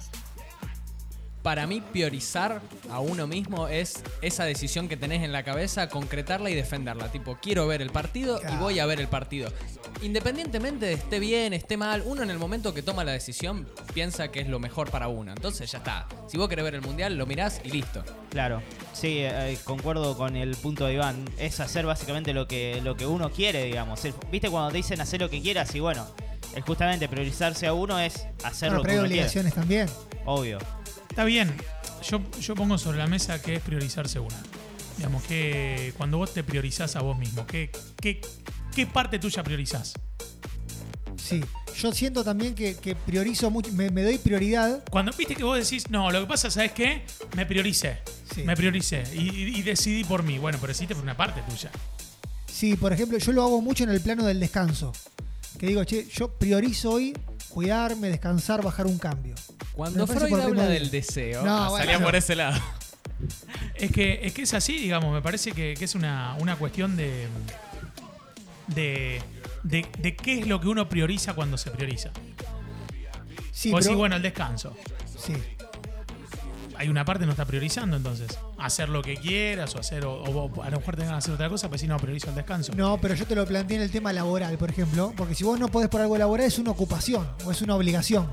[1.42, 6.50] Para mí, priorizar a uno mismo es esa decisión que tenés en la cabeza, concretarla
[6.50, 7.10] y defenderla.
[7.10, 9.50] Tipo, quiero ver el partido y voy a ver el partido.
[10.02, 14.28] Independientemente de esté bien, esté mal, uno en el momento que toma la decisión piensa
[14.30, 15.32] que es lo mejor para uno.
[15.32, 16.06] Entonces ya está.
[16.28, 18.04] Si vos querés ver el mundial, lo mirás y listo.
[18.30, 21.24] Claro, sí, eh, concuerdo con el punto de Iván.
[21.38, 24.00] Es hacer básicamente lo que, lo que uno quiere, digamos.
[24.30, 25.74] ¿Viste cuando te dicen hacer lo que quieras?
[25.74, 26.06] Y bueno,
[26.54, 29.22] es justamente priorizarse a uno es hacer Bueno, lo que pero hay uno quiere.
[29.22, 29.88] obligaciones también.
[30.26, 30.58] Obvio.
[31.10, 31.54] Está bien.
[32.08, 34.36] Yo, yo pongo sobre la mesa que es priorizarse uno.
[34.96, 37.70] Digamos que cuando vos te priorizás a vos mismo, ¿qué,
[38.00, 38.20] qué,
[38.74, 39.94] qué parte tuya priorizás?
[41.16, 41.42] Sí.
[41.76, 44.84] Yo siento también que, que priorizo mucho, me, me doy prioridad.
[44.90, 47.04] Cuando viste que vos decís, no, lo que pasa, ¿sabes qué?
[47.36, 47.98] Me prioricé.
[48.34, 48.42] Sí.
[48.42, 50.38] Me prioricé y decidí por mí.
[50.38, 51.70] Bueno, pero hiciste por una parte tuya.
[52.46, 54.92] Sí, por ejemplo, yo lo hago mucho en el plano del descanso.
[55.58, 57.14] Que digo, che, yo priorizo hoy
[57.50, 59.34] cuidarme, descansar, bajar un cambio.
[59.72, 62.04] Cuando Freud habla de- del deseo, No, ah, bueno, salía no.
[62.06, 62.58] por ese lado.
[63.74, 66.96] Es que, es que es así, digamos, me parece que, que es una, una cuestión
[66.96, 67.28] de,
[68.68, 69.20] de,
[69.62, 72.10] de, de qué es lo que uno prioriza cuando se prioriza.
[73.52, 74.74] Sí, vos pero- decís, bueno, el descanso.
[75.18, 75.32] sí.
[76.80, 78.38] Hay una parte que no está priorizando, entonces.
[78.56, 80.24] Hacer lo que quieras o hacer, o,
[80.62, 82.72] a lo mejor tengan que hacer otra cosa, pero si no, priorizo el descanso.
[82.74, 85.60] No, pero yo te lo planteé en el tema laboral, por ejemplo, porque si vos
[85.60, 88.30] no podés por algo laboral es una ocupación o es una obligación.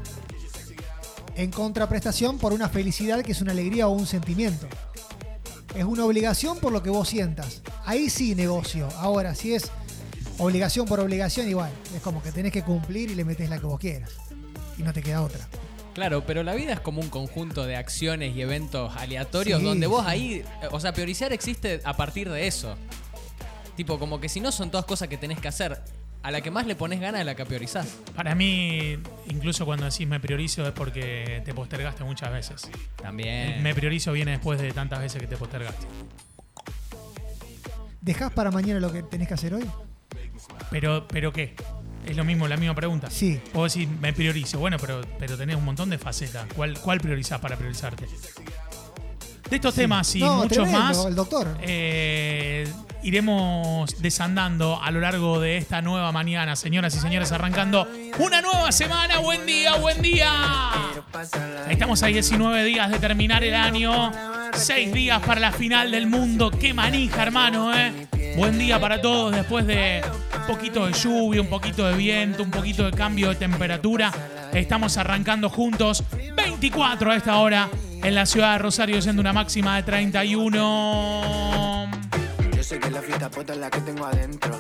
[1.36, 4.66] En contraprestación por una felicidad que es una alegría o un sentimiento.
[5.76, 7.62] Es una obligación por lo que vos sientas.
[7.84, 8.88] Ahí sí negocio.
[8.96, 9.70] Ahora, si es
[10.38, 11.74] obligación por obligación, igual.
[11.94, 14.12] Es como que tenés que cumplir y le metés la que vos quieras.
[14.78, 15.46] Y no te queda otra.
[15.98, 19.88] Claro, pero la vida es como un conjunto de acciones y eventos aleatorios Sí, donde
[19.88, 20.12] vos sí.
[20.12, 22.78] ahí, eh, o sea, priorizar existe a partir de eso.
[23.76, 25.82] Tipo, como que si no son todas cosas que tenés que hacer,
[26.22, 27.98] a la que más le pones ganas es la que priorizás.
[28.16, 32.70] Para mí, incluso cuando decís me priorizo es porque te postergaste muchas veces.
[33.02, 33.64] También.
[33.64, 35.88] Me priorizo viene después de tantas veces que te postergaste.
[38.02, 39.66] ¿Dejás para mañana lo que tenés que hacer hoy?
[40.70, 41.56] Pero, pero ¿qué?
[42.08, 43.10] Es lo mismo, la misma pregunta.
[43.10, 43.40] Sí.
[43.54, 44.60] Vos decís, me priorizo.
[44.60, 46.48] Bueno, pero, pero tenés un montón de facetas.
[46.56, 48.06] ¿Cuál, cuál priorizás para priorizarte?
[49.50, 51.06] De estos temas y No, muchos tremendo, más.
[51.06, 51.48] El doctor.
[51.62, 52.68] eh,
[53.04, 57.88] iremos desandando a lo largo de esta nueva mañana, señoras y señores, arrancando
[58.20, 59.20] una nueva semana.
[59.20, 60.32] Buen día, buen día.
[61.70, 64.12] Estamos a 19 días de terminar el año,
[64.54, 66.52] 6 días para la final del mundo.
[66.52, 68.08] Qué manija, hermano, ¿eh?
[68.38, 70.04] Buen día para todos después de
[70.40, 74.12] un poquito de lluvia, un poquito de viento, un poquito de cambio de temperatura.
[74.54, 76.04] Estamos arrancando juntos
[76.36, 77.68] 24 a esta hora
[78.04, 81.90] en la ciudad de Rosario, siendo una máxima de 31.
[82.56, 84.56] Yo sé que la fiesta es la que tengo adentro.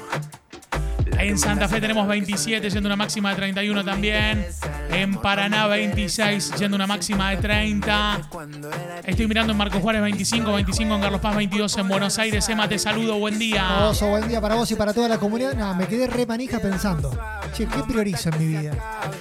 [1.19, 4.47] En Santa Fe tenemos 27, siendo una máxima de 31 también.
[4.91, 8.29] En Paraná 26, siendo una máxima de 30.
[9.03, 12.47] Estoy mirando en Marco Juárez 25, 25 en Carlos Paz 22 en Buenos Aires.
[12.49, 13.87] Emma, te saludo, buen día.
[13.87, 15.53] Oso, buen día para vos y para toda la comunidad.
[15.55, 17.11] No, me quedé re manija pensando.
[17.53, 18.73] Che, ¿qué priorizo en mi vida?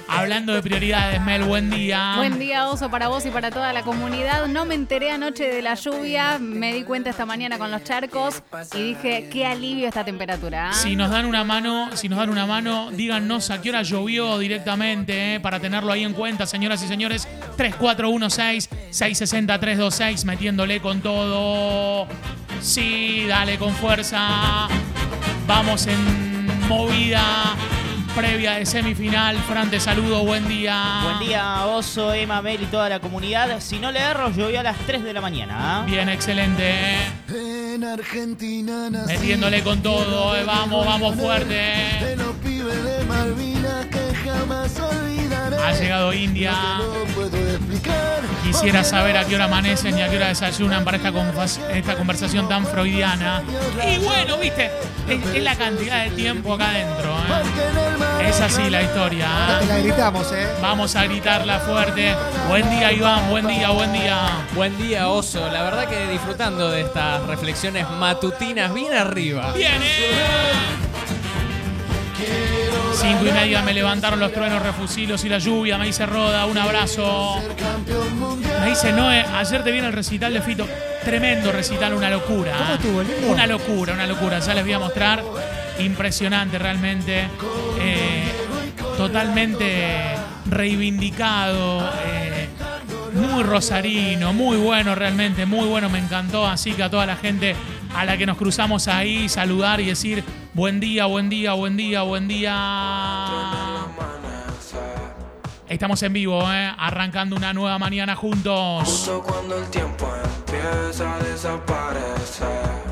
[0.07, 2.15] Hablando de prioridades, Mel, buen día.
[2.17, 4.47] Buen día, Oso, para vos y para toda la comunidad.
[4.47, 8.43] No me enteré anoche de la lluvia, me di cuenta esta mañana con los charcos
[8.73, 10.69] y dije, qué alivio esta temperatura.
[10.69, 10.73] ¿ah?
[10.73, 14.37] Si nos dan una mano, si nos dan una mano, díganos a qué hora llovió
[14.39, 17.27] directamente, eh, para tenerlo ahí en cuenta, señoras y señores.
[17.57, 22.07] 3416-660-326, metiéndole con todo.
[22.61, 24.67] Sí, dale con fuerza.
[25.47, 27.55] Vamos en movida
[28.17, 29.37] previa de semifinal.
[29.47, 31.01] Fran, te saludo, buen día.
[31.03, 33.59] Buen día, Oso, Emma, Mel y toda la comunidad.
[33.59, 35.55] Si no le erro, llovió a las 3 de la mañana.
[35.59, 35.85] ¿ah?
[35.85, 36.95] Bien, excelente.
[37.29, 39.13] En Argentina nací.
[39.13, 42.15] Metiéndole con todo, eh, vamos, vamos De fuerte.
[42.17, 43.56] los pibes de Malvinas que
[44.27, 45.57] jamás olvidaré.
[45.57, 46.53] Ha llegado India.
[46.79, 48.21] No puedo explicar.
[48.43, 52.65] Quisiera saber a qué hora amanecen y a qué hora desayunan para esta, conversación tan
[52.65, 53.43] freudiana.
[53.85, 54.71] Y bueno, viste,
[55.09, 57.11] es, es la cantidad de tiempo acá adentro.
[57.11, 58.29] ¿eh?
[58.29, 59.27] Es así la historia.
[59.61, 59.65] ¿eh?
[59.67, 60.47] la gritamos, ¿eh?
[60.61, 62.15] Vamos a gritarla fuerte.
[62.47, 64.45] Buen día, Iván, buen día, buen día.
[64.53, 65.49] Buen día, Oso.
[65.51, 69.53] La verdad que disfrutando de estas reflexiones matutinas bien arriba.
[69.53, 69.87] Viene.
[73.07, 75.77] Cinco y media me levantaron los truenos, refusilos y la lluvia.
[75.77, 77.41] Me dice Roda, un abrazo.
[78.59, 80.67] Me dice Noé, ayer te viene el recital de Fito.
[81.05, 82.53] Tremendo recital, una locura.
[82.57, 83.31] ¿Cómo estuvo, lindo?
[83.31, 84.39] Una locura, una locura.
[84.39, 85.23] Ya les voy a mostrar.
[85.79, 87.29] Impresionante realmente.
[87.79, 88.23] Eh,
[88.97, 89.95] totalmente
[90.49, 91.89] reivindicado.
[92.05, 92.49] eh,
[93.13, 96.45] muy rosarino, muy bueno realmente, muy bueno, me encantó.
[96.45, 97.55] Así que a toda la gente
[97.97, 102.03] a la que nos cruzamos ahí, saludar y decir buen día, buen día, buen día,
[102.03, 102.53] buen día.
[105.67, 106.71] Estamos en vivo, ¿eh?
[106.77, 108.83] arrancando una nueva mañana juntos.
[108.87, 110.07] Justo cuando el tiempo
[110.37, 112.47] empieza a desaparecer.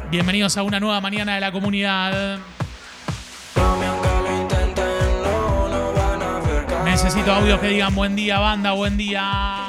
[0.09, 2.39] Bienvenidos a una nueva mañana de la comunidad.
[6.83, 9.64] Necesito audios que digan buen día, banda, buen día.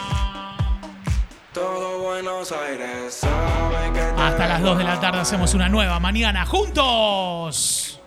[1.57, 6.45] Todo Buenos Aires sabe que Hasta las 2 de la tarde hacemos una nueva mañana
[6.45, 7.99] juntos.